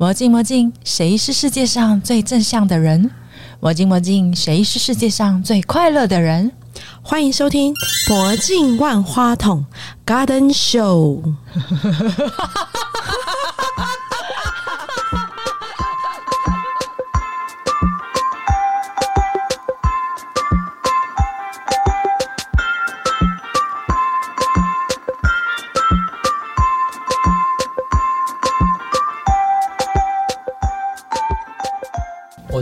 [0.00, 3.10] 魔镜魔镜，谁是世界上最正向的人？
[3.58, 6.52] 魔镜魔镜，谁是世界上最快乐的人？
[7.02, 7.74] 欢迎收听
[8.08, 9.66] 《魔镜万花筒》
[10.08, 11.20] Garden Show。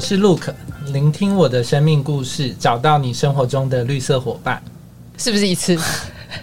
[0.08, 0.54] 是 Luke，
[0.92, 4.62] 聆听我的生命故事，找到你生活中的绿色伙伴。
[5.18, 5.76] 是不是一次？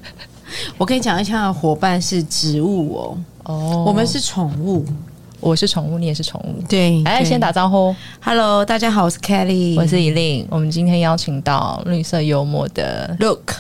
[0.77, 4.85] 我跟你讲一下，伙伴是植物哦，哦我们是宠物。
[5.40, 6.62] 我是宠物，你也是宠物。
[6.68, 10.45] 对，哎，先打招呼，Hello，大家好，我是 Kelly，我是依令。
[10.49, 13.54] 我们今天邀请到绿色幽默的 Look，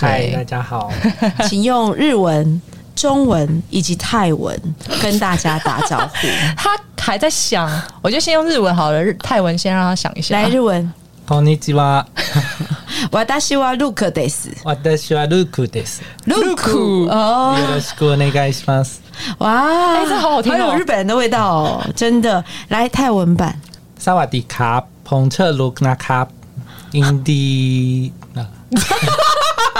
[0.00, 0.92] 嗨，对大家好。
[1.48, 2.62] 请用日文、
[2.94, 4.56] 中文以及泰文
[5.02, 6.28] 跟大家打招呼。
[6.56, 7.69] 他还在想，
[8.01, 10.35] 我就先用日文好了，日泰文先让他想一下。
[10.35, 10.91] 来，日文，
[11.27, 12.07] こんにちは。
[13.11, 14.49] 私は Look です。
[14.63, 16.01] 私はルクです。
[16.25, 19.01] Look よ哦，ろしくお願いします。
[19.37, 22.43] 哇，哎这好好听哦有日本人的味道哦，真的。
[22.69, 23.59] 来泰文版，
[23.99, 26.27] 萨瓦迪卡，彭彻卢那卡，
[26.93, 28.47] 印第啊，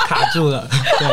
[0.08, 0.68] 卡住了。
[1.00, 1.08] 对，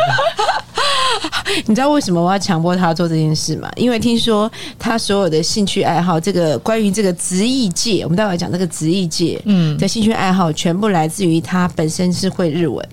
[1.65, 3.71] 你知道为什么我要强迫他做这件事吗？
[3.75, 9.77] 因为听说他所有的兴趣爱好，这个关于这个职艺界，我们待会讲这个职艺界，嗯。
[9.77, 12.83] 的兴趣爱好全部来自于他本身是会日文，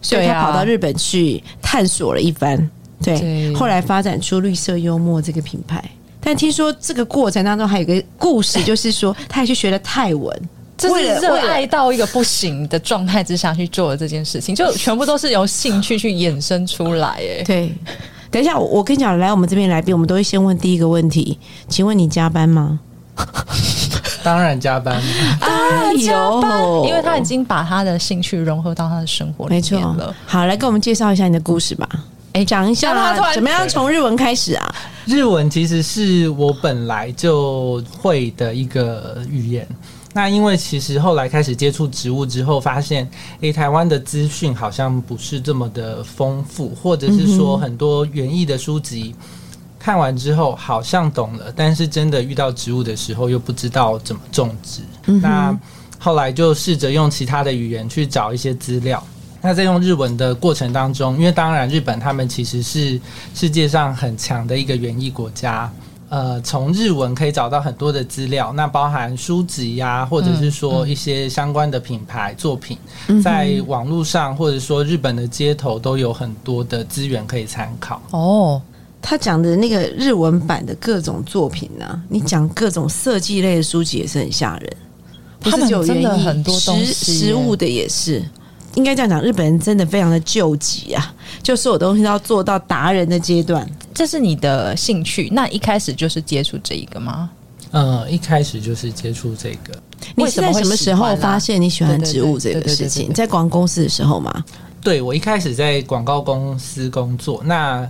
[0.00, 2.56] 所以他跑到日本去探索了一番，
[3.02, 3.54] 对，对。
[3.54, 5.82] 后来发展出绿色幽默这个品牌。
[6.22, 10.48] 但听说这个过程当中还有一个故事， 就是说他还去学了泰文，
[10.80, 17.08] 这是热爱到一个不行的状态之下去做的这件事情，就全部都是由兴趣去衍生出来。
[17.08, 17.72] 哎，对。
[18.30, 21.36] 等一下，我我跟你讲，来我们这边来宾，我们都会先问第一个问题，
[21.68, 22.80] 请问你加班吗？
[24.22, 25.02] 当然加班。
[25.40, 30.14] 哎加班，因为他已经把他的兴趣融合到他的生活里没面错了。。
[30.26, 31.88] 好，来跟我们介绍一下你的故事吧。
[32.32, 34.74] 哎，讲一下让他突然怎么样从日文开始啊？
[35.06, 39.66] 日文其实是我本来就会的一个语言。
[40.12, 43.08] 那因为其实后来开始接触植物之后，发现
[43.40, 49.14] 诶，台湾的资讯好像不是这么的丰富，或者是说很多园艺的书籍
[49.78, 54.82] 看完之后好像懂了，但是真的遇到植物的时候又不知道怎么种植。
[55.22, 55.56] 那
[55.98, 59.02] 后来就试着用其他的语言去找一些资料。
[59.40, 63.00] 那在用日文的过程当中，因为当然日本他们其实是
[63.34, 65.72] 世界上很强的一个园艺国家，
[66.10, 72.76] 呃，从日文可以找到很多的资料，那包含书籍呀、或者是说一些相关的品牌作品，
[73.22, 78.02] 在网络上或者说日本的街头都有很多的资源可以参考。
[78.10, 78.60] 哦，
[79.00, 84.76] 他讲的那个日文版的各种作品呢、你讲各种设计类的书籍也是很吓人，
[85.38, 88.20] 不他们是只有真的园艺很多东西食食物的也是。
[88.74, 93.68] 应该这样讲，日本人真的非常的救急啊，就所有东西都要做到达人的阶段。
[93.92, 97.30] 这是你的兴趣，那一开始就是接触这一个吗？
[97.72, 99.72] 呃，一开始就是接触这个，
[100.16, 103.12] 你是在什么时候发现你喜欢植物这个事情？
[103.12, 104.44] 在广告公司的时候吗？
[104.82, 107.88] 对我一开始在广告公司工作，那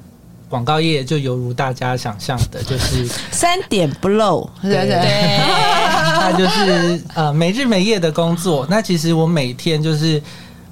[0.49, 5.39] 广告业就犹如大家想象的，就是 三点不漏，对不对？
[6.19, 8.67] 那 就是呃没日没夜的工作。
[8.69, 10.21] 那其实我每天就是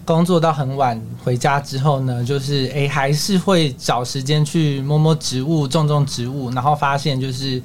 [0.08, 7.60] 工作到很晚，回家之后呢，就是诶还是会找时间去摸摸植物、种种植物，然后发现就是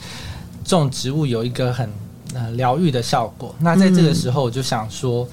[0.66, 1.90] 种植物有一个很
[2.34, 3.56] 呃疗愈的效果。
[3.60, 5.26] 那在这个时候，我就想说。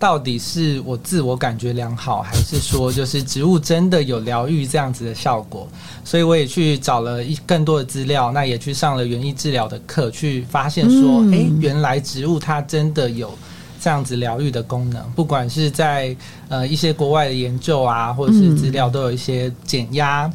[0.00, 5.66] 到底是我自我感觉良好，还是说就是植物真的有疗愈这样子的效果？
[6.04, 13.36] 所以我也去找了一更多的资料，那也去上了园艺治疗的课，去发现说，嗯诶，原来植物它真的有
[13.80, 16.16] 这样子疗愈的功能，不管是在
[16.48, 20.30] 呃一些国外的研究啊，或者是资料，都有一些减压、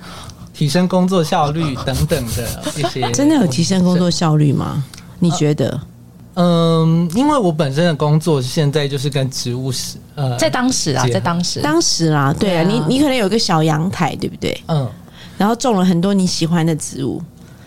[0.54, 4.84] 提升工作效率等等的一些， 真的有提升工作效率吗？
[5.20, 5.80] 你觉得？
[6.36, 14.64] 嗯，因为我本身的工作现在就是跟植物是呃，在当时啊，在当时，当时啦，对啊，对啊你你可能有个小阳台，对不对？
[14.68, 14.90] 嗯。
[15.38, 17.22] 然后种了很多你喜欢的植物，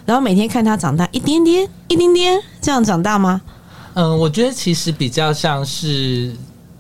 [0.05, 3.41] 然后每天看它长大一点点、一点点，这样长大吗？
[3.99, 6.31] 嗯，我觉得其实比较像是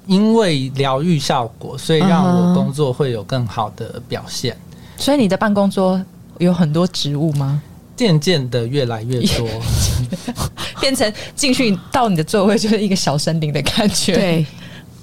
[0.07, 4.55] 因为疗愈效果，所以让我工作会有更好的表现。
[4.99, 5.99] 所以你的办公桌
[6.39, 7.63] 有很多植物吗？
[7.97, 9.49] 渐渐的越来越多，
[10.79, 14.47] 变成进去到你的座位就是一个小森林的感觉。，对，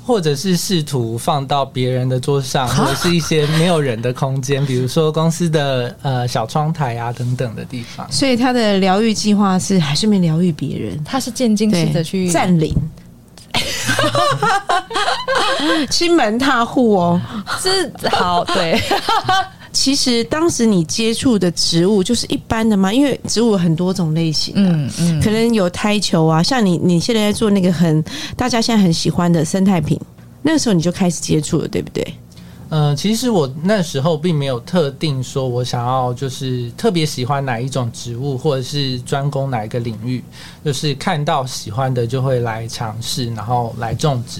[0.06, 8.06] 或者是试图放到别人的桌上，或者是一些没有人的空间，比如说公司的呃小窗台啊等等的地方。
[8.12, 12.76] 所以他的疗愈计划是还顺便疗愈别人，他是渐进式的去占领。
[15.90, 17.22] 亲门踏户哦，
[17.62, 18.82] 是好对。
[19.74, 28.02] 其实当时你接触的植物就是一般的嘛，因为植物有很多种类型，嗯嗯，可能有胎球啊，像你你现在在做那个很
[28.38, 30.00] 大家现在很喜欢的生态瓶，
[30.44, 32.06] 那个时候你就开始接触了，对不对？
[32.70, 40.24] 嗯，其实我那时候并没有特定说我想要就是特别喜欢哪一种植物，或者是专攻哪一个领域，
[40.64, 44.40] 就是看到喜欢的就会来尝试，然后来种植。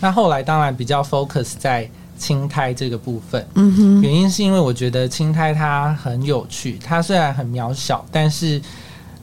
[0.00, 1.90] 那后来当然比较 focus 在。
[2.18, 8.60] 青苔这个部分，嗯哼，原因是因为我觉得青苔它很有趣，它虽然很渺小，但是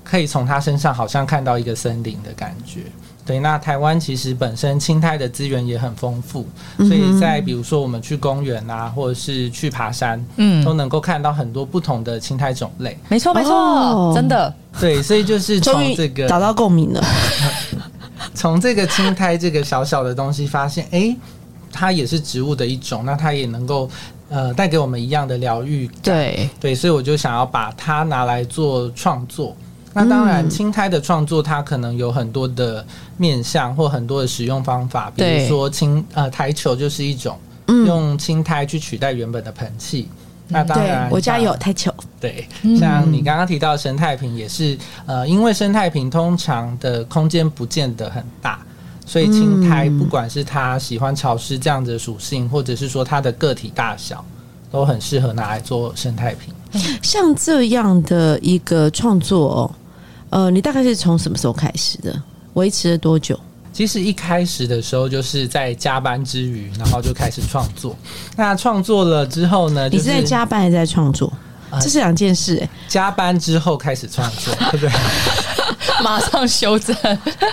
[0.04, 2.82] 可以从它身上好像看到一个森林的感觉。
[3.26, 6.48] 对，那台湾其实本身青苔的资源也很丰富，
[6.78, 12.96] 所以在比如说我们去公园啊，或者是去爬山，嗯，都能够看到很多不同的青苔种类。
[13.10, 14.54] 没错，没错，真的。
[14.80, 17.04] 对，所以就是从这个找到共鸣了，
[18.36, 21.16] 从这个青苔这个小小的东西发现，哎。
[21.75, 23.89] 它也是植物的一种，那它也能够
[24.30, 25.89] 呃带给我们一样的疗愈。
[26.01, 29.56] 对对，所以我就想要把它拿来做创作。
[29.94, 32.86] 那当然，青苔的创作它可能有很多的
[33.18, 37.38] 面向或很多的使用方法，比如说青呃台球就是一种，
[37.68, 40.07] 用青苔去取代原本的盆器。
[40.48, 41.92] 那当然，我家有台球。
[42.19, 48.60] 对，像你刚刚提到生态瓶也是，呃，因为生态瓶通常的空间不见得很大。
[49.06, 54.24] 所以青苔不管是它喜欢潮湿这样子的属性，或者是说它的个体大小，
[54.72, 56.54] 都很适合拿来做生态瓶。
[57.02, 59.75] 像这样的一个创作，哦
[60.31, 62.22] 呃，你大概是从什么时候开始的？
[62.56, 63.40] 维持了多久？
[63.72, 67.96] 其实一开始的时候就是在加班之余，然后就开始创作。
[68.36, 69.88] 那创作了之后呢？
[69.90, 71.31] 你是在加班还是在创作？
[71.81, 72.68] 这是两件事。
[72.88, 74.90] 加班之后开始创作，对不对？
[76.04, 76.96] 马上修正。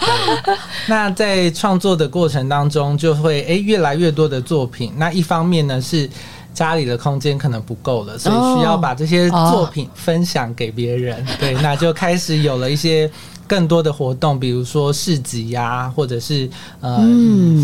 [0.86, 4.92] 那在创作的过程当中，就会诶越来越多的作品。
[4.96, 6.08] 那一方面呢是
[6.54, 11.24] 家里的空间可能不够了，所以需要把这些作品分享给别人。
[11.40, 13.10] 对，那就开始有了一些
[13.46, 16.48] 更多的活动，比如说市集呀，或者是
[16.80, 16.98] 呃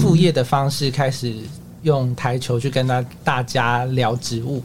[0.01, 1.35] 副业的方式，开始
[1.83, 4.63] 用台球去跟大大家聊植物。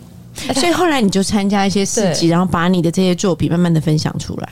[0.56, 4.50] 所以后来你就参加一些市集，然后把你的这些作品慢慢的分享出来。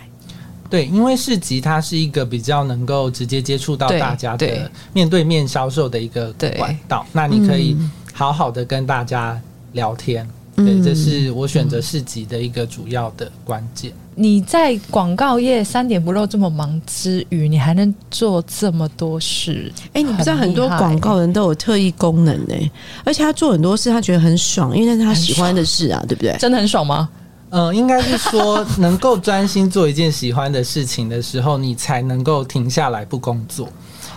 [0.72, 7.78] 对，因为市集它是一个比较能够直接接触到大家的面对面销售的一个管道，那你可以
[8.14, 9.40] 好好的跟大家
[9.74, 10.28] 聊天。
[10.56, 13.92] 对，这是我选择市集的一个主要的关键。
[14.16, 19.72] 你在广告业三点不漏这么忙之余，你还能做这么多事？
[19.94, 22.72] 哎，你不知道很多广告人都有特异功能呢，
[23.06, 26.36] 而且他做很多事，他觉得很爽，因为那是他喜欢的事啊，对不对？
[26.38, 27.10] 真的很爽吗？
[27.52, 33.70] 嗯，应该是说能够专心做一件喜欢的事情的时候，你才能够停下来不工作。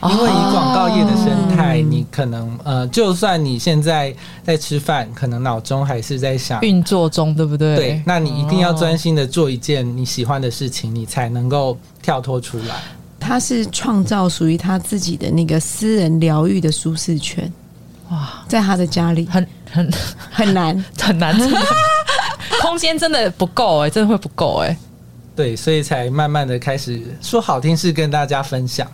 [0.03, 4.15] 因为以广告业的生态，你可能呃，就算你现在
[4.45, 7.77] 在吃饭，可能脑中还是在想运作中，对不对？
[7.77, 12.77] 对，那你一定要专心的做一件你喜欢的事情，你才能够跳脱出来。
[13.19, 17.51] 他是创造属于他自己的那个私人疗愈的舒适圈。
[18.11, 19.91] 哇，在他的家里，很很
[20.31, 21.35] 很难很难，
[22.75, 24.77] 空间真的不够哎，真的会不够哎。
[25.37, 28.85] 对，所以才慢慢的开始说好听是跟大家分享，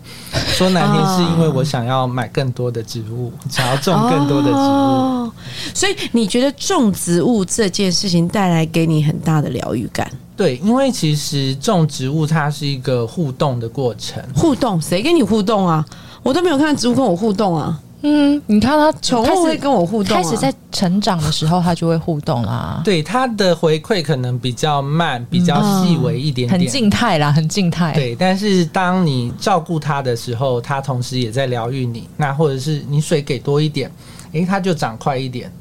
[0.49, 5.33] 说难听是因为我想要买更多的植物，想要种更多的植物。
[5.75, 10.11] 所以你觉得种植物这件事情带来给你很大的疗愈感？
[10.37, 14.23] 对，因为其实种植物它是一个互动的过程。
[14.35, 14.79] 互动？
[14.83, 15.83] 谁跟你互动啊？
[16.23, 17.81] 我都没有看植物跟我互动啊。
[18.03, 22.81] 嗯，你看它宠物会跟我互动，开始在成长的时候，它就会互动啦。
[22.85, 27.93] 对，它的回馈可能比较慢，比较细微一点点，很静态啦，很静态。
[27.93, 32.09] 对，但是当你照顾它的时候，它同时也在疗愈你。
[32.17, 33.91] 那或者是你水给多一点，
[34.33, 35.53] 诶，它就长快一点。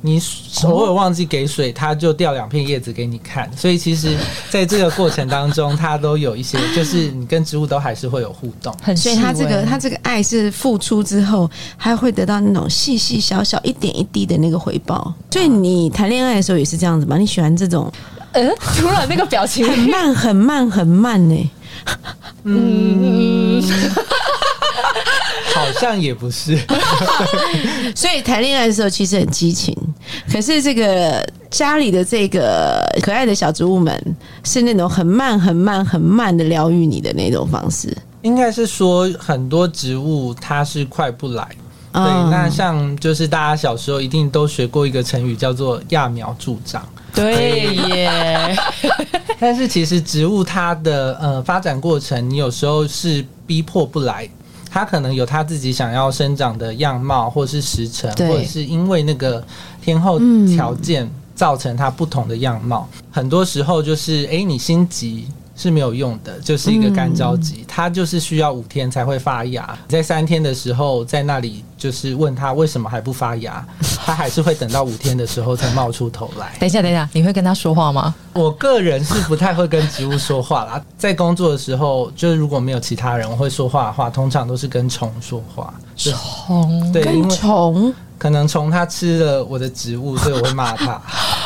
[0.00, 0.22] 你
[0.64, 3.50] 偶尔忘记给水，它就掉两片叶子给你看。
[3.56, 4.16] 所以其实，
[4.48, 8.72] 在这个过程当中，它都有一些，就是你跟植物都还是会有互动。
[8.82, 15.12] 很所以它这个它这个爱是付出之后，还会得到那种细细小小一点一滴的那个回报。
[15.30, 17.18] 所以你谈恋爱的时候也是这样子吗？
[17.18, 17.92] 你喜欢这种？
[18.32, 21.50] 呃，突然那个表情很慢很慢很慢呢。
[22.44, 23.62] 嗯。
[25.54, 26.56] 好像也不是，
[27.94, 29.76] 所以谈恋爱的时候其实很激情，
[30.30, 37.96] 可是这个家里的这个可爱的小植物们是那种很慢、很慢、很慢的疗愈你的那种方式。
[38.22, 41.48] 应该是说很多植物它是快不来，
[41.92, 46.86] 对，那像就是大家小时候一定都学过一个成语，叫做揠苗助长。
[47.14, 48.56] 对耶，
[49.40, 54.28] 但是其实植物它的呃发展过程，你有时候是逼迫不来，
[54.70, 59.44] 它可能有它自己想要生长的样貌，或是时辰，或者是因为那个
[59.82, 62.88] 天后条件造成它不同的样貌。
[63.10, 65.26] 很多时候就是哎，你心急。
[65.58, 69.76] 是没有用的，就是一个干着急，它就是需要五天才会发芽。
[69.88, 73.66] 在三天的时候，在那里就是问他为什么还不发芽，
[74.06, 76.54] 他还是会等到五天的时候才冒出头来。
[76.60, 78.14] 等一下，等一下，你会跟他说话吗？
[78.34, 80.80] 我个人是不太会跟植物说话啦。
[80.96, 85.74] 在工作的时候，就是如果没有其他人会说话的话，通常都是跟虫说话。
[85.96, 87.92] 虫对，跟虫。
[88.16, 91.00] 可能从他吃了我的植物，所以我会骂他。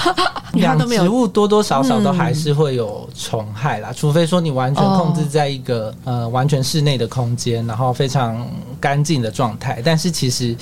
[0.55, 8.47] 养植物多多少少都还是会有虫害啦，除非说你完全控制在一个呃完全室内的空间，然后非常
[8.81, 9.81] 干净的状态。
[9.85, 10.55] 但是其实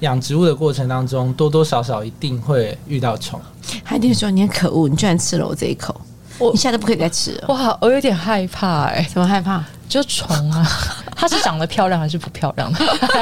[0.00, 3.40] 养植物的过程当中，多多少少一定会遇到虫。
[3.84, 5.94] 海蒂说：“你很可恶，你居然吃了我这一口，
[6.38, 9.64] 我你现在不可以再吃了。”哇，我有点害怕哎，怎么害怕？
[9.88, 10.68] 就虫啊，
[11.16, 12.70] 它是长得漂亮还是不漂亮？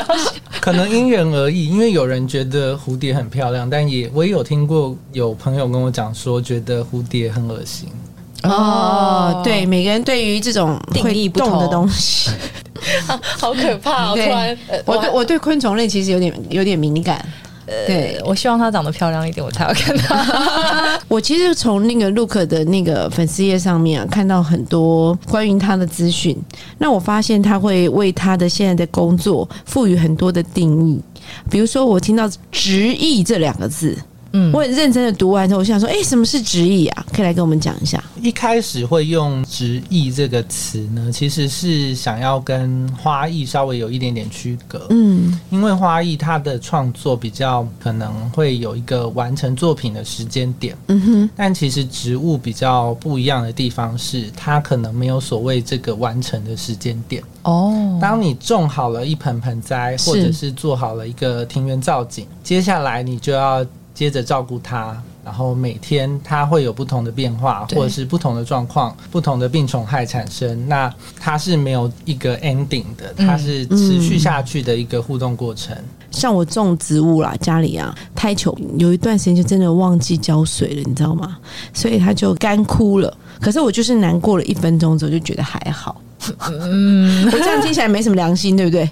[0.61, 7.89] 可能因人而异，因为有人觉得蝴蝶很漂亮，但也我也有听过有朋友跟我讲说，觉得蝴蝶很恶心。
[8.43, 12.31] 哦，对，每个人对于这种定义不同的东西，
[13.39, 14.09] 好可怕！
[14.09, 17.25] 突然，我对我对昆虫类其实有点有点敏感。
[17.67, 21.01] 对，我希望她长得漂亮一点，我才要看她。
[21.09, 26.37] 我其实从那个 Look 的那个粉丝页上面啊，看到很多关于他的资讯。
[26.79, 31.01] 那我发现他会为他的现在的工作赋予很多的定义，
[31.51, 33.97] 比如说我听到“直译”这两个字。
[34.37, 37.07] 嗯，我很认真的读完之后，我想说，哎，什么是直译啊？
[37.13, 38.03] 可以来跟我们讲一下。
[38.21, 44.87] 一开始会用“直译”这个词呢，其实是想要跟花艺稍微有一点点区隔。
[44.91, 50.77] 嗯，因为花艺它的创作比较可能会有一个完成作品的时间点。
[50.89, 57.23] 嗯哼，但其实植物比较不一样的地方是，它可能没有所谓这个完成的时间点。
[57.43, 63.65] 哦，当你种好了一盆盆栽，或者是做好了一个庭园造景，接下来你就要。
[63.95, 70.69] 接着照顾它，然后每天它会有不同的变化，或者是不同的状况、不同的病虫害产生。
[70.69, 75.77] 那它是没有一个 ending 的，它是持续下去的一个互动过程。
[76.11, 81.39] 像我种植物啦，家里啊，胎球有一段时间就真的忘记浇水了，你知道吗？
[81.73, 83.17] 所以它就干枯了。
[83.41, 86.01] 可是我就是难过了一分钟之后，就觉得还好。
[86.51, 88.89] 嗯，我这样听起来没什么良心，对不对？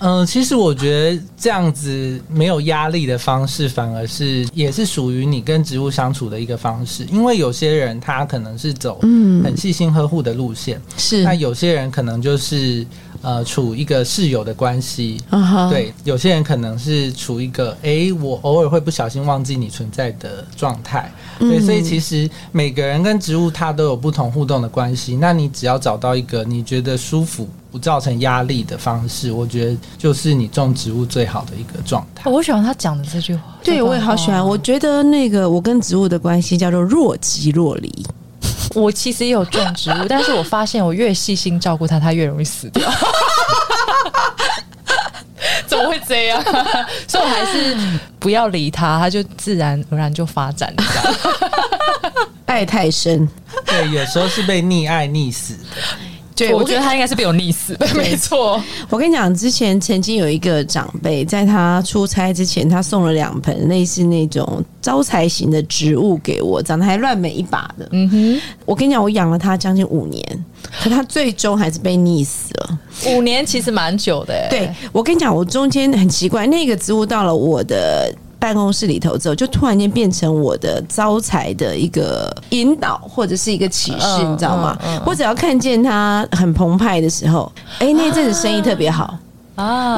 [0.00, 7.04] 嗯，其实我觉得这样子没有压力的方式，反而是也是属于你跟植物相处的一个方式。
[7.12, 12.86] 因为有些人他可能是走嗯很细心呵护的路线，是那有些人可能就是
[13.20, 15.20] 呃处一个室友的关系，
[15.70, 25.16] 对，有些人可能是处一个哎我偶尔会不小心忘记你存在的状态，对，所以其实每个人跟植物它都有不同互动的关系。
[25.16, 27.46] 那你只要找到一个你觉得舒服。
[27.70, 32.30] 不造成压力的方式，我觉得就是你种植物最好的一个状态。
[32.30, 34.44] 我喜欢他讲的这句话，对我也好喜欢。
[34.44, 38.06] 我觉得那个我跟植物的关系叫做若即若离。
[38.74, 42.88] 我其实也有种植物，但是我发现我越细心照顾它，它越容易死掉。
[45.66, 46.42] 怎么会这样？
[47.08, 47.76] 所以我还是
[48.18, 50.72] 不要理它，它就自然而然就发展。
[52.46, 53.28] 爱太深，
[53.64, 55.64] 对，有时候是被溺爱溺死的。
[56.46, 57.86] 对，我觉得他应该是被我溺死的。
[57.94, 67.88] 没错，我跟你讲，之前曾经有一个长辈，在他出差之前，他送了两盆类似那种招财型的植物给我，长得还乱美一把的。
[67.92, 70.44] 嗯哼，我跟你讲，我养了它将近五年，
[70.82, 72.78] 可他最终还是被溺死了。
[73.08, 74.46] 五年其实蛮久的。
[74.48, 78.12] 对，我跟你讲，我中间很奇怪，那个植物到了我的。
[78.40, 84.76] 办公室里头之后，就突然间变成我的招财的一个引导，或者是一个启示，你知道吗？
[85.04, 89.20] 我只要看见他很澎湃的时候，哎，那阵子生意特别好啊。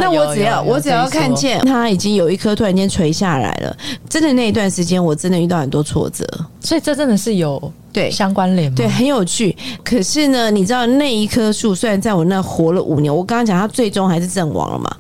[0.01, 3.77] 那我只要我只要看见它已经有一颗突然间垂下来了，
[4.09, 6.27] 真的那一段时间，我真的遇到很多挫折，
[6.61, 7.73] 所以这真的是有。
[7.93, 9.55] 对，相关联对很有趣。
[9.85, 14.91] 可是呢，你知道那一棵树虽然在我那活了五年，我刚刚讲它最终还是阵亡了嘛。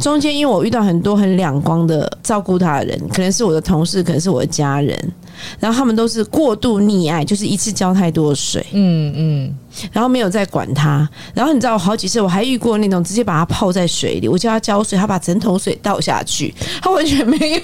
[0.00, 5.12] 中间因为我遇到很多很两光的照顾它的人，可能是我的同事，可能是我的家人，
[5.58, 8.64] 然后他们都是过度溺爱，就是一次浇太多水。
[8.72, 9.54] 嗯嗯。
[9.92, 11.08] 然后没有再管它。
[11.32, 17.60] 然后你知道，我好几次我还遇过那种直接把它泡在水里，我叫他浇水，他把整桶水倒下去，他完全没有。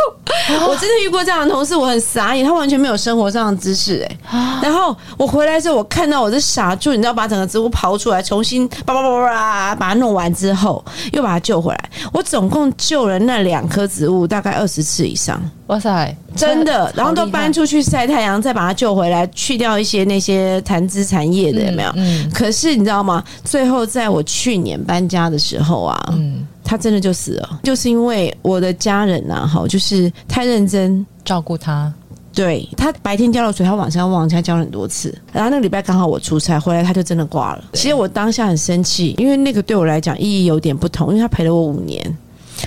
[0.69, 4.61] 我真的遇过这样的同事，我很傻眼，他完全没有生活上的知识哎。
[4.63, 11.91] 然后我回来之后，我看到我是傻住你知道，把整个植物刨出来，重新叭叭叭叭把它弄完之后，又把它救回来。
[12.13, 15.43] 我总共救了那两棵植物大概二十次以上。
[15.67, 21.91] 哇塞，真的，然后都搬出去晒太阳，再把它救回来，去掉一些那些残枝残叶的，有没有？
[21.97, 22.31] 嗯。
[22.33, 23.23] 可是你知道吗？
[23.43, 31.93] 最后在我去年搬家的时候啊，嗯，他真的就死了，就是因为我的家人呐，哈，就是太认真照顾他。
[32.33, 35.13] 对他白天浇了水，他晚上忘记浇很多次。
[35.33, 37.65] 然后那个礼拜刚好我出差回来，他就真的挂了。
[37.73, 42.17] 其实我当下很生气，因为那个对我来讲意义有点不同，因为他陪了我五年。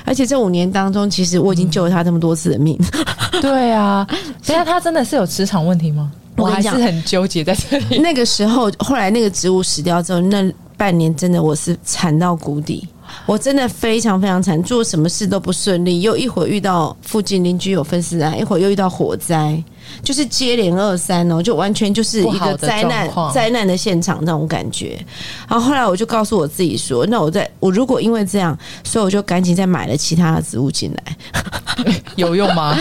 [0.06, 2.77] 而且这五年当中，其实我已经救了他这么多次的命。
[3.41, 4.08] 对啊，
[4.46, 6.12] 等下他真的是有磁场问题吗？
[6.36, 8.00] 我还是很纠结在这里。
[8.01, 12.88] 那个时候，后来那个植物死掉之后，那半年真的我是惨到谷底，
[13.25, 16.01] 我真的非常非常惨，做什么事都不顺利。
[16.01, 19.62] 又一会儿遇到附近邻居有分尸案，一会儿又遇到火灾。
[20.03, 24.98] 就是接连二三哦，就完全就是一个灾难灾难的现场那种感觉。
[25.48, 32.77] 然后后来我就告诉我自己说：“那我在我如果因为这样，所以我就赶紧再买了其他的植物进来， 有用吗？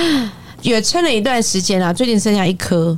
[0.62, 2.96] 也撑了一段时间啊，最近剩下一颗。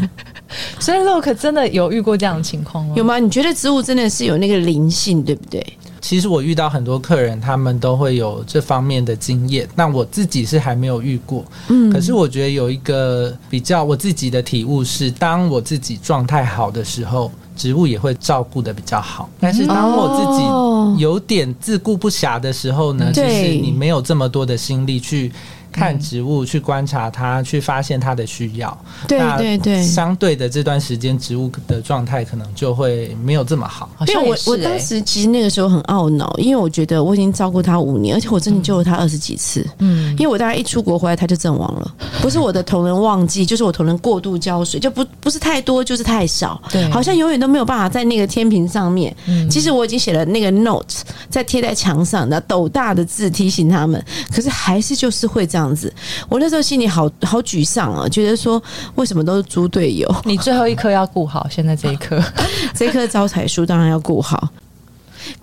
[0.80, 2.94] 所以 Look 真的有遇过这样的情况吗？
[2.96, 3.18] 有吗？
[3.18, 5.64] 你觉得植物真的是有那个灵性，对不对？”
[6.00, 9.68] 其实我遇到很多客人，他们都会有这方面的经验。
[9.74, 11.92] 那我自己是还没有遇过，嗯。
[11.92, 19.28] 可是我觉得有一个比较我自己的体悟是，当我自己状态好的时候，植物也会照顾的比较好。
[19.38, 25.30] 但是当我自己有点自顾不暇的时候呢，其实你没有这么多的心力去。
[25.72, 28.84] 看植物，去观察它，去发现它的需要。
[29.06, 33.88] 对对对，相对的这段时间，植物的状态可能就会没有这么好。
[34.08, 39.64] 因为我我当时其实那个时候很懊恼，因为我觉得我已经照顾它五年，而且我真的救了它二十几次。
[39.78, 41.94] 嗯，因为我大概一出国回来，它就阵亡了。
[42.20, 46.60] 不是我的同仁忘记，就是我同仁过度浇水，就不不是太多，就是太少。
[46.70, 49.14] 对，好像永远都没有办法在那个天平上面。
[49.26, 50.96] 嗯，其实我已经写了那个 note
[51.28, 55.59] 在贴在墙上的斗大的字提醒他们，可是还是就是会这样。
[55.60, 55.92] 样子，
[56.28, 58.62] 我那时候心里好好沮丧啊，觉得说
[58.94, 60.08] 为什么都是猪队友？
[60.24, 62.20] 你最后一颗要顾好，现在这一颗，
[62.74, 64.48] 这颗招财树当然要顾好。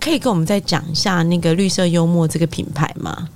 [0.00, 3.28] 可以跟我们再讲一下那个绿色幽默这个品牌吗？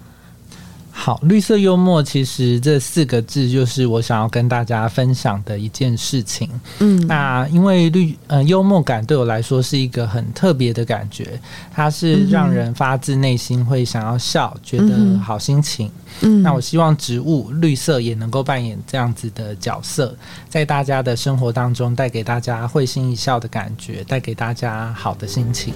[1.04, 6.48] 好，绿色幽默其实这四个字就是我想要跟大家分享的一件事情。
[6.78, 11.40] 嗯，那因为绿呃幽默感对我来说是一个很特别的感觉，
[11.74, 15.90] 它是让人发自内心会想要笑，觉得好心情。
[16.20, 20.14] 嗯，那我希望植物绿色也能够扮演这样子的角色，
[20.48, 25.74] 在大家的生活当中带给大家会心一笑的感觉，带给大家好的心情。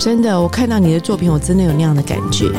[0.00, 2.50] 真的，我看到你的作品，我真的有那样的感觉。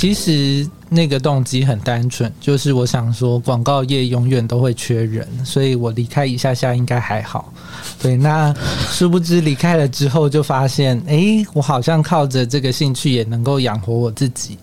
[0.00, 7.52] 其实那个动机很单纯，就是我想说，广告业永远都会缺人，所以我离开一下下应该还好。
[8.00, 8.50] 对，那
[8.90, 14.56] 殊不知离开了之后，就发现，哎，我好像靠着这个兴趣也能够养活我自己，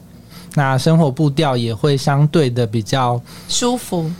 [0.55, 4.11] 那生活步调也会相对的比较舒服。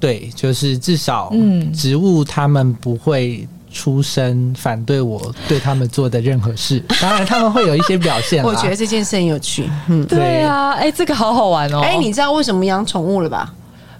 [0.00, 3.46] 对，就是至少，嗯，植物他们不会。
[3.72, 8.44] 出声反对我对他们做的任何事， 当然他们会有一些表现。
[8.44, 9.68] 我觉得这件事很有趣。
[9.88, 11.80] 嗯，对啊，哎，这个好好玩哦。
[11.80, 13.52] 哎，你知道为什么养宠物了吧？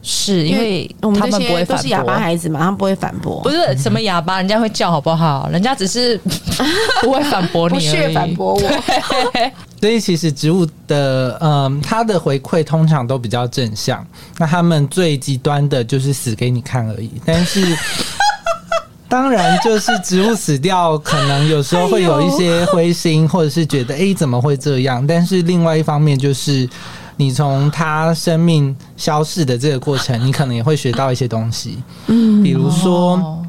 [0.04, 3.40] 是因为我们这些都是哑巴孩子嘛，他们不会反驳。
[3.40, 5.48] 不是什么哑巴，人家会叫好不好？
[5.52, 6.18] 人家只是
[7.00, 8.60] 不会反驳你，不屑反驳我。
[9.80, 14.04] 所以其实植物的，嗯，它的回馈通常都比较正向。
[14.38, 17.64] 那他们最极端的就是死给你看而已，但是。
[19.12, 25.06] 当然，就是植物死掉，可能有时候会有一些灰心，或者是觉得哎怎么会这样？
[25.06, 26.66] 但是另外一方面，就是
[27.18, 31.76] 你从它生命消逝的这个过程，你可能也会学到一些东西。
[32.06, 33.44] 嗯，比如说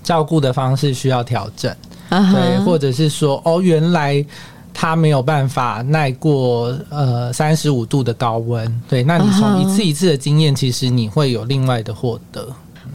[0.00, 1.74] 照顾的方式需要调整，
[2.08, 4.24] 对，或者是说哦，原来
[4.72, 8.80] 它没有办法耐过呃三十五度的高温。
[8.88, 12.46] 对，那你从一次一次的经验，其实你会有另外的获得。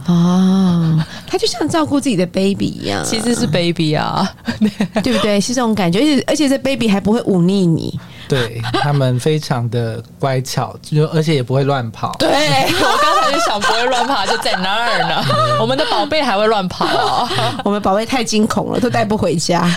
[0.08, 4.28] 哦，他就像照顾自己的 baby 一样，其实是 baby 啊，
[5.04, 5.42] 对不对？
[5.42, 12.16] 是这种感觉，而且而且这 baby 还不会忤逆你，对他们非常的乖巧，就而且也不会乱跑。
[12.20, 15.26] 对 我刚才就想不会乱跑，就在那儿呢。
[15.60, 17.28] 我们的宝贝还会乱跑，
[17.66, 19.68] 我们宝贝太惊恐了，都带不回家。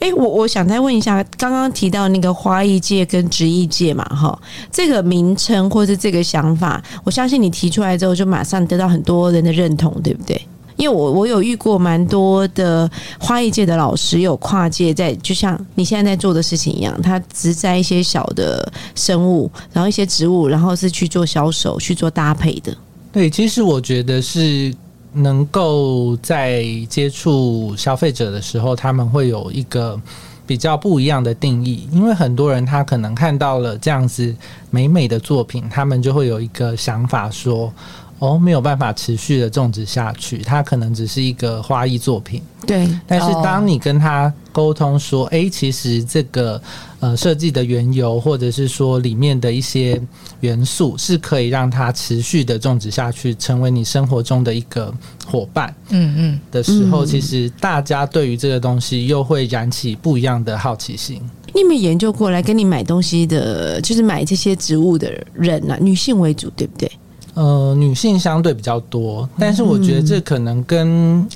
[0.00, 4.36] 哎，我我想再问一下，刚刚提到那个花艺界跟植艺界嘛，哈，
[4.72, 10.40] 这个名称或是这个想法，我相信你提出来之后，就马上得到很多人的认同，对不对？
[10.76, 22.74] 因为我我有遇过蛮多的花艺界的老师，有跨界在，就像你现在在做的事情一样，他植栽一些小的生物，然后一些植物，然后是去做销售、去做搭配的。
[23.12, 24.74] 对，其实我觉得是
[25.12, 30.00] 能够在接触消费者的时候，他们会有一个
[30.46, 34.34] 比较不一样的定义，因为很多人他可能看到了这样子
[34.70, 37.72] 美美的作品，他们就会有一个想法说。
[38.20, 42.42] 哦，没有办法持续的种植下去，它可能只是一个花艺作品。
[42.66, 46.60] 对，但是当你跟他沟通说，哎，其实这个
[47.00, 49.98] 呃设计的缘由，或者是说里面的一些
[50.40, 54.94] 元素，是可以让它持续的种植下去，成为你生活中的一个
[55.26, 55.74] 伙伴。
[55.88, 61.18] 嗯嗯，的时候，其实大家对于这个东西又会燃起不一样的好奇心。
[61.54, 65.76] 你有没有研究过来跟你买东西的，就是买这些植物的人呢？
[65.80, 66.92] 女性为主，对不对？
[67.34, 71.26] 呃，女性相对比较多，但是我觉得这可能跟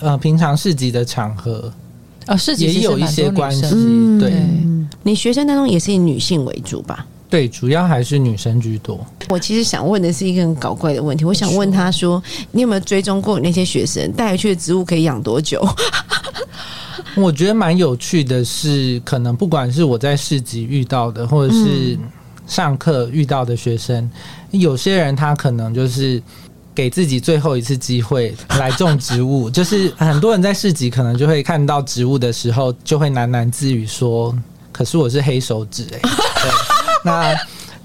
[0.00, 1.70] 呃平常市集的场合
[2.24, 3.60] 啊市集也有一些关系。
[4.18, 4.32] 对，
[5.02, 7.06] 你学生当中也是以女性为主吧？
[7.28, 8.98] 对，主要还是女生居多。
[9.28, 15.62] 我其实想问的是一个很搞怪的问题，我想问他说，你有没有追踪过那些学生带回去的植物可以养多久？
[17.14, 21.98] 我觉得蛮有趣的是，可能不管是我在市集遇到的，或者是。
[22.48, 24.08] 上课遇到的学生，
[24.58, 26.22] 有些人他可能就是
[26.74, 34.36] 给自己最后一次机会来种植物， 就是很多人在市集可能就会看到植物的时候，就会喃喃自语说
[34.72, 36.50] ：“可是我是黑手指哎。”对，
[37.04, 37.34] 那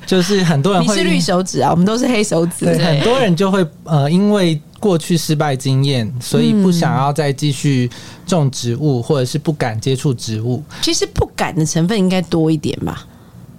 [0.05, 2.65] 就是很多人会是绿手指啊，我们都是黑手指。
[2.65, 7.89] 对，很多人就会呃，因为过去失败经验，所以不想要再继续
[8.25, 10.61] 种植物，或者是不敢接触植物。
[10.81, 13.05] 其实不敢的成分应该多一点吧。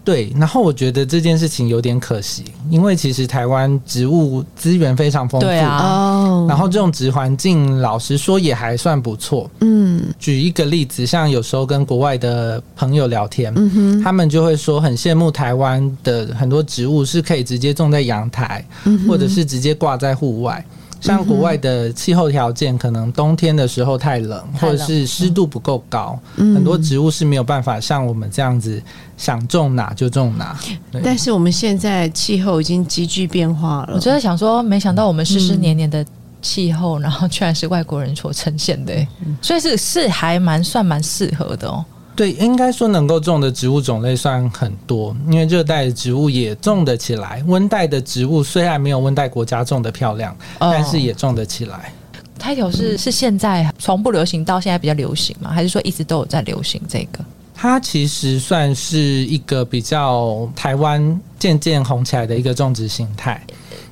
[0.05, 9.49] 对，然后我觉得这件事情有点可惜，因为其实台湾植物资源非常丰富，哦，然后这种植环境老实说也还算不错。
[9.61, 13.55] 嗯，举一个例子，像有时候跟国外的朋友聊天，
[14.03, 18.65] 他们就会说很羡慕台湾的很多植物是可以直接种在阳台，
[19.07, 20.65] 或者是直接挂在户外。
[21.03, 28.81] 像国外的气候条件，可能冬天的时候太冷，或者是湿度不够高，很多植物是没有办法像我们这样子
[29.17, 30.57] 想种哪就种哪。
[31.03, 36.07] 但是我们现在气候已经急剧变化了，我真的想说，没想到我们湿湿黏黏的
[36.41, 38.95] 气候，然后居然是外国人所呈现的，
[39.41, 41.85] 所以是是还蛮算蛮适合的哦。
[42.15, 47.43] 对，应该说能够种的植物种类算很多，因为热带的植物也种得起来。
[47.47, 51.93] 温带的植物虽然没有温带国家种的漂亮，但是也种得起来。
[52.39, 55.51] 泰球是是现在从不流行到现在比较流行吗？
[55.51, 57.25] 还是说一直都有在流行这个？
[57.55, 63.41] 它其实算是一个比较台湾渐渐红起来的一个种植形态。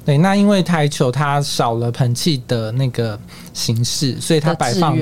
[0.05, 3.19] 对，那因为台球它少了盆器的那个
[3.53, 4.97] 形式，所以它摆放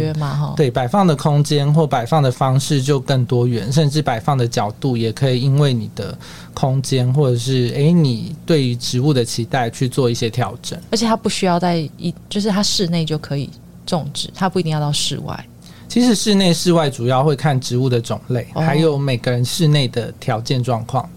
[0.56, 6.16] 对摆放的空间或摆放的方式就更多元，甚至摆放的角度也可以因为你的
[6.52, 10.78] 空间或者是诶你对于植物的期待去做一些调整。
[10.90, 13.48] 而且它不需要在一，就是它室内就可以
[13.86, 15.46] 种植，它不一定要到室外。
[15.88, 21.08] 其实室内室外主要会看植物的种类，还有每个人室内的条件状况。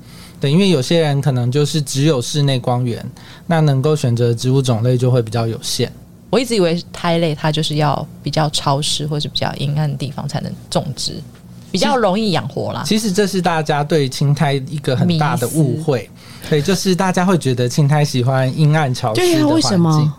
[0.41, 3.05] 对，因为有些人可能就是只有室内光源，
[3.45, 5.89] 那能够选择植物种类就会比较有限。
[6.31, 11.21] 我一直以为苔类它就是要比较潮湿或者是比较阴暗的地方才能种植，
[11.71, 12.83] 比较容易养活啦。
[12.85, 16.09] 其实这是大家对青苔一个很大的误会，
[16.49, 19.61] 对，就是大家会觉得青苔喜欢阴暗潮湿的环
[19.93, 20.11] 境，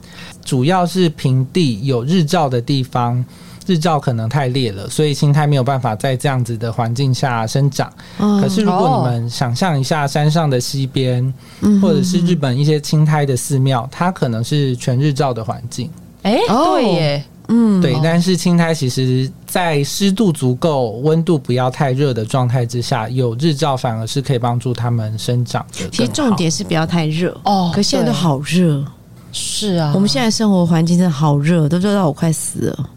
[0.45, 3.25] 主要是平地有日照的地方。
[3.67, 7.93] 日照可能太烈了，所以青苔没有办法在这样子的环境下生长。
[8.19, 11.33] 可是如果你们想象一下山上的溪边，
[11.81, 15.89] 或者是日本一些青苔的寺庙，它可能是全日照的环境。
[16.23, 17.97] 哎，对耶，嗯，对。
[18.03, 25.89] 但是青苔其实，在湿度足够、温度不要太热的状态之下，有日照反而是可以帮助它们生长的。
[25.91, 27.73] 其实重点是不要太热哦。
[27.75, 28.85] 可现在都好热，
[29.33, 32.91] 是啊，我们现在生活环境真的好热，都热到我快死了。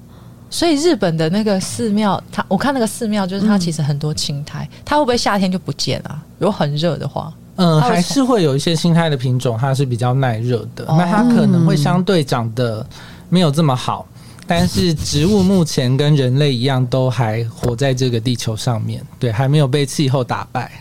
[0.50, 6.24] 所以日本的那个寺庙，它我看那个寺庙，就是它其实很多青苔，它会不会夏天就不见了？
[6.40, 12.86] 如果很热的话，嗯，还是会有一些青苔的品种，它是比较耐热的，那它可能会相对长得
[13.30, 14.06] 没有这么好。
[14.48, 20.72] 但是植物目前跟人类一样，都还活在这个地球上面， 对，还没有被气候打败。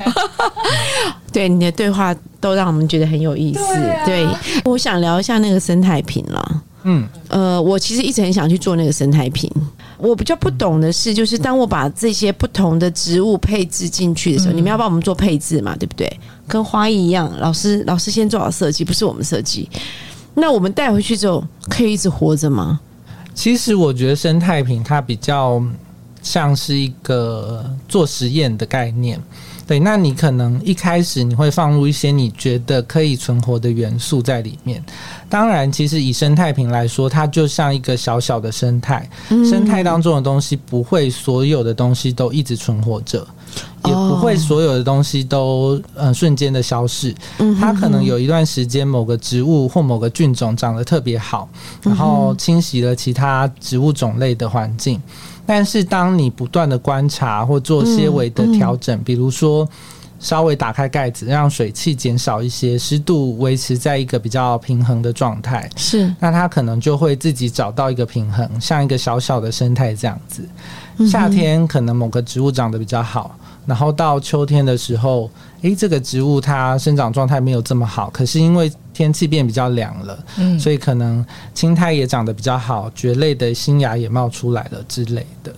[1.30, 3.60] 对你的对话都让我们觉得很有意思。
[4.04, 4.26] 对，
[4.64, 6.62] 我想聊一下那个生态瓶了。
[6.84, 9.50] 嗯，呃，我其实一直很想去做那个生态瓶，
[9.98, 16.10] 我比较不懂的是，就是当我把这些不同的植物配置进去的时候，你们要帮我们做配置嘛，对不对？
[16.48, 19.68] 跟花艺一样，老师老师先做好设计，不是我们设计。
[20.34, 22.80] 那我们带回去之后，可以一直活着吗？
[23.34, 25.62] 其实我觉得生态瓶它比较
[26.22, 29.20] 像是一个做实验的概念。
[29.70, 34.84] 对，那你可能一开始你会放入一些你觉得可以存活的元素在里面。
[35.28, 39.08] 当然，其实以生态瓶来说，它就像一个小小的生态。
[39.28, 43.24] 生态当中的东西不会所有的东西都一直存活着，
[43.84, 47.14] 也不会所有的东西都呃瞬间的消逝。
[47.60, 51.48] 它可能有一段时间，某个植物或某个菌种长得特别好，
[51.84, 55.00] 然后侵袭了其他植物种类的环境。
[55.52, 59.68] 但是，当你不断的观察或做些微的调整，比如说
[60.20, 66.14] 稍微打开盖子，让水汽减少一些，湿度维持在一个比较平衡的状态，是。
[66.20, 70.48] 那它可能就会自己找到一个平衡，像一个小小的生态这样子。
[71.04, 73.34] 夏天可能某个植物长得比较好，
[73.66, 75.28] 然后到秋天的时候，
[75.62, 85.50] 诶，这个植物它生长状态没有这么好，可是因为天气变比较凉了，嗯，所以可能青苔也长得比较好，蕨类的新芽也冒出来了之类的。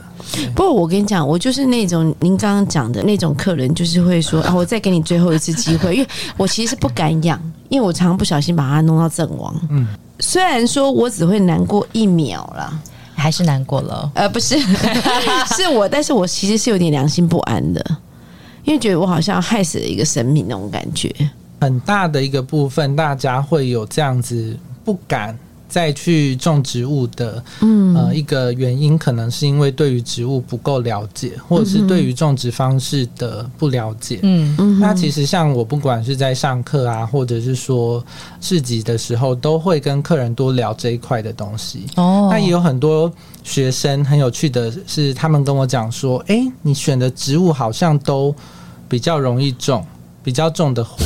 [0.55, 7.37] 不过我跟你讲，我就是那种您刚刚讲的那种客人，就是会说啊，我再给你最后一次机会， 因为我其实是不敢养，
[7.69, 9.53] 因为我常常不小心把它弄到阵亡。
[9.71, 9.89] 嗯，
[10.21, 12.73] 虽然说我只会难过一秒啦，
[13.17, 14.09] 还是难过了。
[14.15, 14.57] 呃，不是，
[15.57, 17.85] 是我，但是我其实是有点良心不安的，
[18.63, 21.13] 因为觉得我好像害死了一个生命那种感觉。
[21.63, 34.19] 很大的一个部分，大家会有这样子不敢再去种植物的，嗯，呃，一个原因可能是因为对于植物不够了解，或者是对于种植方式的不了解。
[34.25, 34.81] 嗯嗯。
[34.81, 38.05] 那其实像我不管是在上课啊，或者是说
[38.41, 41.87] 市集的时候，都会跟客人多聊这一块的东西。
[41.95, 42.27] 哦。
[42.29, 43.09] 那也有很多
[43.45, 48.35] 学生很有趣的是，他们跟我讲说：“哎，你选的植物好像都
[48.89, 49.87] 比较容易种，
[50.25, 50.99] 比较种的活。”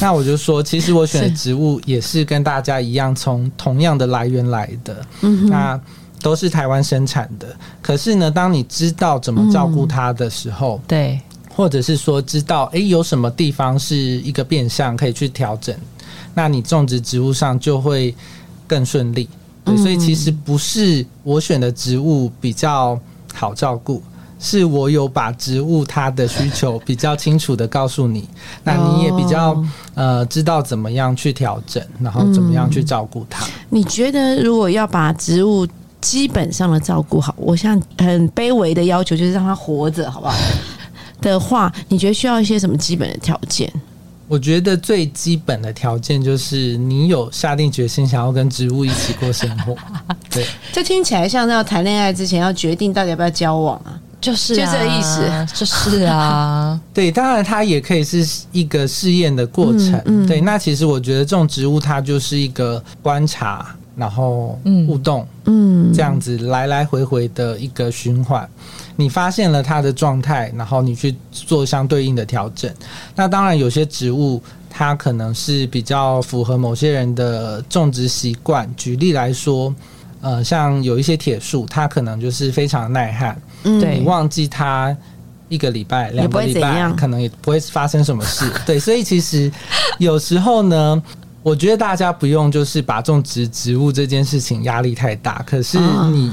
[0.00, 5.04] 那我就说，其实我选的植物也是跟大家一样，从同样的来源来的，
[5.48, 5.80] 那
[6.20, 7.56] 都是台湾生产的。
[7.80, 15.74] 可是呢，当你知道怎么照顾它的时候，对，或者是说知道诶有什么地方是一个变相可以去调整，
[16.34, 18.14] 那你种植植物上就会
[18.66, 19.28] 更顺利。
[19.78, 22.96] 所以其实不是我选的植物比较
[23.34, 24.00] 好照顾。
[24.38, 28.28] 是我有把植物它的需求比较清楚的告诉你，
[28.62, 29.56] 那你也比较
[29.94, 33.46] 呃知道怎么样去调整，然后怎么样去照顾它。
[33.70, 35.66] 你觉得如果要把植物
[36.00, 40.34] 基本上的照顾好，我像很卑微的要求就是让它活着，好不好？
[41.22, 43.72] 的话，你觉得需要一些什么基本的条件？
[44.28, 49.74] 我觉得最基本的条件就是你有下定决心想要跟植物一起过生活。
[50.30, 53.98] 对，这听起来像要谈恋爱之前要决定到底要不要交往啊。
[54.20, 60.40] 就是就这个意思，就是啊， 对，当然它也可以是一个试验的过程，对。
[60.40, 68.48] 那其实我觉得这种植物它就是一个观察，然后互动，嗯，这样子来来回回的一个循环。
[68.96, 72.72] 你发现了它的状态，然后你去做相对应的调整。
[73.14, 78.68] 那当然有些植物它可能是比较符合某些人的种植习惯。
[78.76, 79.72] 举例来说。
[80.22, 83.40] 呃，像有一些铁树，它可能就是非常耐旱，
[83.80, 84.96] 对，忘记它
[85.48, 88.50] 一个礼拜、两个礼拜，可能也不会发生什么事。
[88.66, 89.50] 对，所以其实
[89.98, 91.02] 有时候呢，
[91.42, 95.78] 我觉得大家不用就是把种植植物这件事情压力太大，可是
[96.10, 96.32] 你。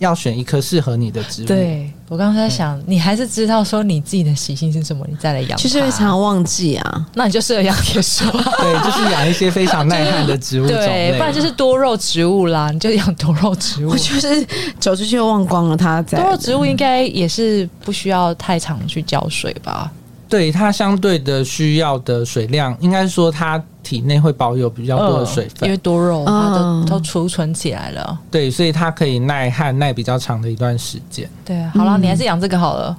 [0.00, 1.46] 要选一棵适合你的植物。
[1.46, 5.56] 对我刚才在想，你还是知道说你自己的习性是什么，你再来养。
[5.56, 8.24] 其实常常忘记啊，那你就适合养铁树。
[8.34, 13.90] 对，就是养一些非常耐旱的植物对，不然就是多肉植物啦，你就养多肉植物。
[13.90, 14.44] 我就是
[14.80, 16.02] 走出去忘光了它。
[16.02, 19.88] 多肉植物应该也是不需要太常去浇水吧？
[20.30, 28.18] 对它相对的需要的水量，应该说它体内会保有比较多的水分，因为多肉它都都储存起来了。
[28.30, 31.28] 对，所以它可以耐旱耐比较长的一段时间。
[31.44, 32.96] 对，好了，你还是养这个好了。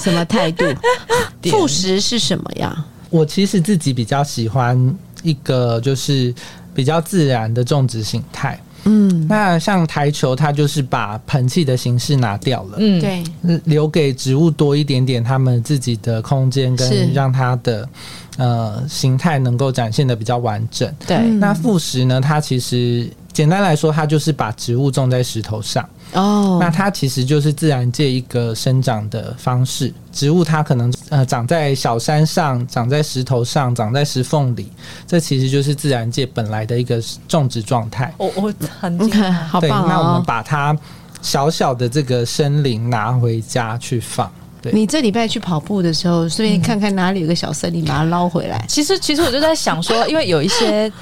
[0.00, 0.64] 什么态度？
[1.50, 2.84] 副食是什么呀？
[3.10, 6.34] 我其实自己比较喜欢一个就是
[6.74, 8.58] 比较自然的种植形态。
[8.84, 13.22] 嗯，那像台球，它就是把盆器的形式拿掉了，嗯，对，
[13.64, 17.88] 留给植物多一点点他们自己的空间，跟让它的
[18.38, 20.92] 呃形态能够展现的比较完整。
[21.06, 25.88] 对，那副食呢，它其实简单来说，它就是把植物种在石头上。
[26.14, 29.92] 哦，那它其实就是自然界一个生长的方式。
[30.12, 34.70] 植物它可能呃长在小山上，长在石头上，长在石缝里，
[35.06, 38.12] 这其实就是自然界本来的一个种植状态。
[38.18, 40.76] 我我很厉害，好棒对，那我们把它
[41.22, 44.30] 小小的这个森林拿回家去放。
[44.60, 48.62] 对，你这礼拜去跑步的时候，顺便看看哪里有个小森林，把它捞回来。
[48.68, 50.92] 其实，其实我就在想说，因为有一些，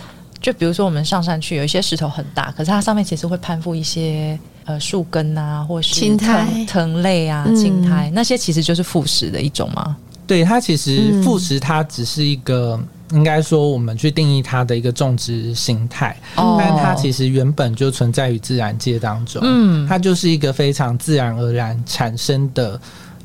[0.41, 9.97] 就比如说我们上山去，有一些石头很大，可是它上面其实会攀附一些呃树根啊，或是青苔藤藤类啊、嗯青苔，那些其实就是副食的一种吗？
[10.27, 12.79] 对，它其实副食它只是一个，
[13.13, 19.41] 应该说我们去定义它的一个种植形态，哦但它其实原本就存在于自然界当中。
[19.43, 22.79] 嗯它就是一个非常自然而然产生的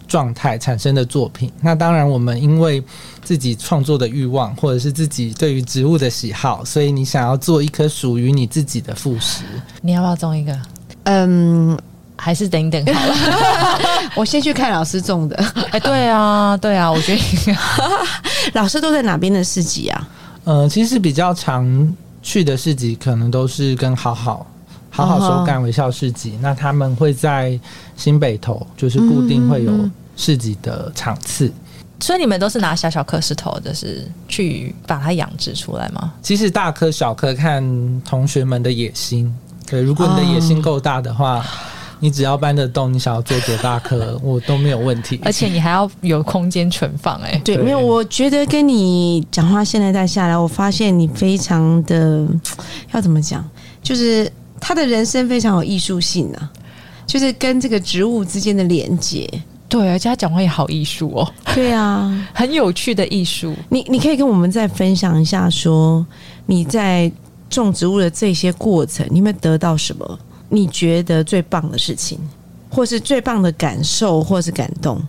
[0.07, 1.51] 状态产生的作品。
[1.59, 2.81] 那当然，我们因为
[3.21, 9.43] 自己创作的欲望，或者是自己对于植物的喜好，所以你想要做一颗属于你自己的副食。
[9.81, 10.57] 你要不要种一个？
[11.03, 11.77] 嗯，
[12.15, 13.15] 还是等一等好了？
[14.15, 15.35] 我先去看老师种的，
[15.71, 17.55] 哎，对啊，对啊，我觉得应该
[18.61, 20.07] 老师都在哪边的市集啊？
[20.45, 24.45] 呃，其实比较常去的市集，可能都是跟好好。
[24.95, 27.59] 好好手感微笑市集那他们会在
[27.97, 29.71] 新北头，就是固定会有
[30.15, 31.51] 市集的场次。
[31.99, 36.13] 所以你们都是拿小小颗石头，就是去把它养殖出来吗？
[36.21, 37.63] 其实大颗小颗看
[38.03, 39.35] 同学们的野心。
[39.67, 41.45] 对，如果你的野心够大的话，
[41.99, 45.19] 你只要搬得动，你想要做多大颗， 我都没有问题。
[45.23, 52.27] 而且你还要有空间存放、哎，对，没有，我觉得跟你讲话现在带下来，我发现你非常的
[52.93, 53.43] 要怎么讲，
[53.81, 56.51] 就是他的人生非常有艺术性啊，
[57.07, 59.29] 就是跟这个植物之间的连接。
[59.69, 63.55] 对，而且他讲话也好艺术哦，对啊， 很有趣的艺术。
[63.69, 66.05] 你你可以跟我们再分享一下说
[66.45, 67.11] 你在
[67.49, 72.19] 种植物的这些过程，你有没有得到什么你觉得最棒的事情，
[72.69, 75.01] 或是最棒的感受，或是感动？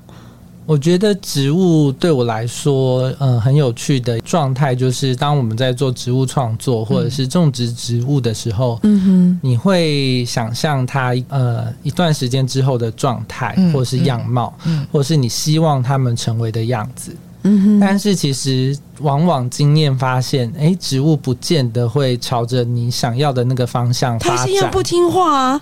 [0.67, 17.15] 我觉得植物对我来说，嗯、很有趣的状态就是，当我们在做植物创作或者是种植植物的时候，嗯哼你会想象它呃一段时间之后的状态，嗯或是样貌，嗯或是你希望它们成为的样子。
[17.53, 24.47] 哼，嗯，但是其实往往经验发现，诶，植物不见得会朝着你想要的那个方向他发展。
[24.47, 25.61] 是要不听话啊，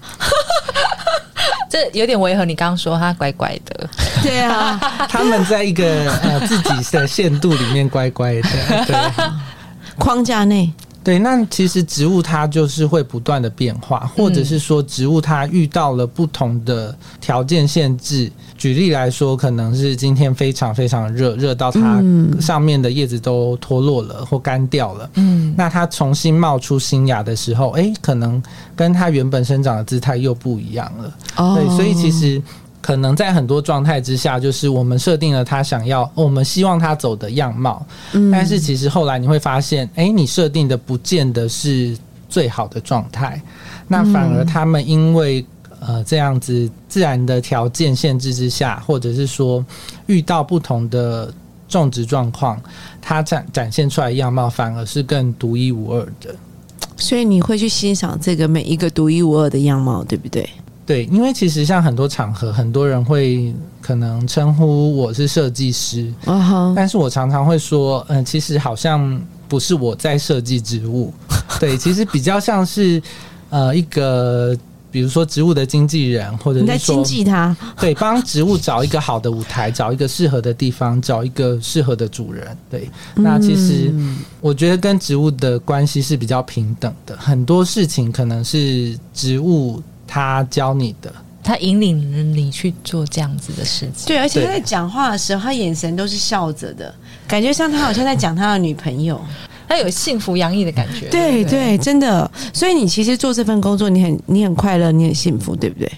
[1.69, 3.89] 这有点违和你刚刚说他乖乖的，
[4.23, 8.97] 对啊， 他们在一个呃自己的限度里面乖乖的，对。
[9.99, 10.73] 框架内，
[11.05, 11.19] 对。
[11.19, 18.31] 那其实植物它就是会不断的变化，或者是说植物它遇到了不同的条件限制。
[18.57, 25.11] 举例来说，可能是今天非常非常热，热到它嗯上面的叶子都脱落了或干掉了。
[25.15, 28.41] 嗯，那它重新冒出新芽的时候，诶，可能
[28.77, 31.13] 跟它原本生长的姿态又不一样了。
[31.37, 32.41] 哦对，所以其实
[32.83, 41.97] 可能在很多状态之下，就是我们设定了他想要，我们希望他走的样貌，嗯但是其实后来你会发现，诶，你设定的不见得是
[42.29, 43.41] 最好的状态，
[43.89, 45.43] 那反而他们因为。
[45.85, 49.67] 呃，这样子自然的条件限制之下，或者是说
[50.07, 51.35] 遇到不同的
[51.67, 52.57] 种植状况，
[53.01, 56.33] 它展展现出来的样貌反而是更独一无二的。
[56.97, 60.49] 所以你会去欣赏这个每一个独一无二的样貌，对不对？
[60.85, 71.13] 对，因为其实像很多场合，很多人会可能称呼我是设计师，啊哈，但是我常常会说，嗯、其实好像不是我在设计植物，
[71.61, 73.03] 对，其实比较像是
[73.51, 74.57] 呃一个。
[74.93, 82.55] 比如说植物的经纪人，或者你在经纪他，对帮植物找一个好的舞台，找一个适合的地方，找一个适合的主人。
[82.71, 89.83] 对，那其实嗯我觉得跟植物的关系是比较平等的，很多事情可能是植物
[90.15, 91.11] 它教你的，
[91.43, 94.09] 他引领你去做这样子的事情。
[94.09, 96.95] 对，而且他在讲话的时候，他眼神都是笑着的，
[97.27, 99.19] 感觉像他好像在讲他的女朋友。
[99.67, 101.07] 他有幸福洋溢的感觉。
[101.07, 102.31] 不对对，真的。
[102.53, 105.91] 所以你其实做这份工作，你很你很快乐，你很幸福，对不对？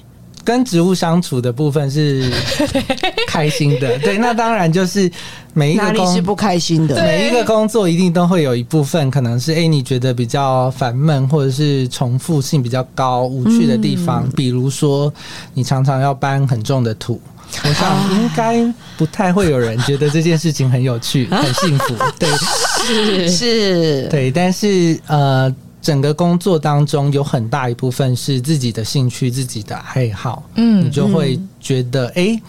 [0.45, 2.31] 跟植物相处的部分是
[3.27, 3.99] 开心的。
[3.99, 5.11] 对，那当然就是
[5.53, 6.95] 每一个工哪里是不开心的？
[7.03, 15.13] 每一个工作一定都会有一部分可能是哎、诶你觉得比较烦闷，或者是重复性比较高、无趣的地方，比如说
[15.55, 17.21] 你常常要搬很重的土。
[17.63, 18.65] 我想应该
[18.97, 22.29] 不太会有人觉得这件事情很有趣、 很幸福，对
[22.85, 24.29] 是是，对。
[24.29, 32.43] 但是呃，整个工作当中有很大一部分是自己的兴趣、自己的爱好，嗯你就会觉得哎、诶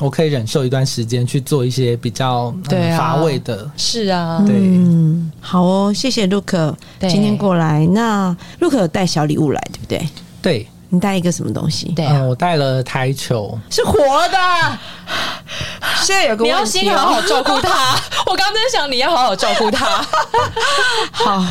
[0.00, 6.52] 我可以忍受一段时间去做一些比较、嗯乏味的是啊，对嗯，好哦，谢谢 Look
[6.98, 7.86] 对今天过来。
[7.88, 10.08] 那 Look 有带小礼物来，对不对？
[10.40, 10.66] 对。
[10.90, 11.92] 你带一个什么东西？
[11.94, 13.96] 对啊嗯，我带了台球，是活
[14.28, 14.38] 的。
[16.02, 17.96] 现在有个你要先好好哦，照顾他。
[18.26, 19.84] 我刚在想你要好好照顾他。
[21.12, 21.44] 好，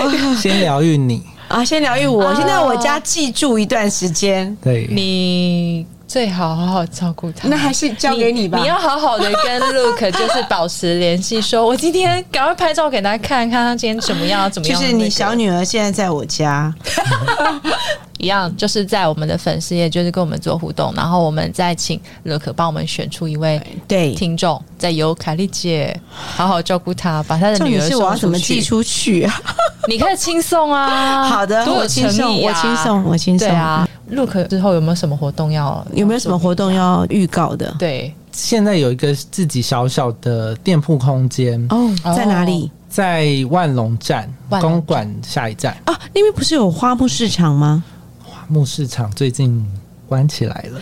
[0.00, 1.24] 我 先疗愈你。
[1.48, 4.54] 啊，先疗愈我，先在我家寄住一段时间。
[4.62, 7.48] 对，你最好好好照顾他。
[7.48, 8.58] 那还是交给你吧。
[8.58, 14.78] 你要好好的跟 Look 就是保持联系，说我今天赶快拍照给他看看，他今天怎么样，怎么样。
[14.78, 16.74] 就是你小女儿现在在我家。
[18.18, 29.34] 一样，就是在我们的粉丝页，就是跟我们做互动，然后我们再请乐可帮我们选出一位对听众，再由凯丽姐好好照顾他，把他的女儿我要怎么寄出去啊？
[29.88, 31.24] 你可以轻松啊！
[31.30, 33.48] 好的，我轻松，我轻松，我轻松。
[33.48, 35.86] 对啊，Look 之后有没有什么活动要？
[35.94, 37.74] 有没有什么活动要预告的？
[37.78, 42.70] 对，现在有一个自己小小的店铺空间哦，在哪里？
[42.88, 45.98] 在万隆站公馆下一站啊？
[46.14, 47.82] 那边不是有花木市场吗？
[48.48, 49.64] 木市场最近
[50.08, 50.80] 关起来了。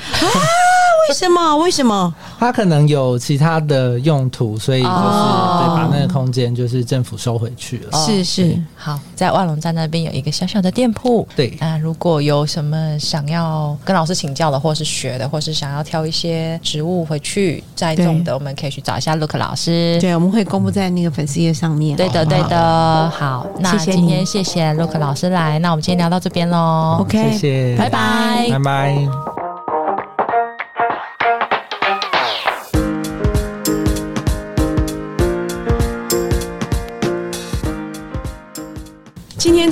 [1.09, 1.57] 为什么？
[1.59, 2.15] 为什么？
[2.39, 7.99] 它可能有其他的用途，所以就是对把那个空间就是政府收回去了。
[8.05, 11.27] 是是，好，在万隆站那边有一个小小的店铺。
[11.37, 19.99] 对，那如果有什么想要跟老师请教的，或是学的，或是想要挑一些植物回去栽种的，我们可以去找一下 Look 老师。
[20.01, 21.97] 对，我们会公布在那个粉丝页上面。
[21.97, 23.11] 对的，对的。
[23.11, 26.99] 好，那今天谢谢 Look 老师来，那我们今天聊到这边喽。
[27.01, 29.46] OK，谢谢，拜拜，拜拜。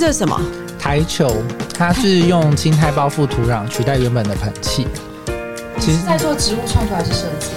[0.05, 0.39] 这是什么
[0.77, 1.27] 台球？
[1.73, 4.87] 它是用青苔包覆土壤取代原本的盆器。
[5.79, 7.47] 其实在做植物创作还是设计？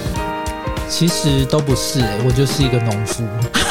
[0.89, 3.23] 其实都不是，我就是一个农夫。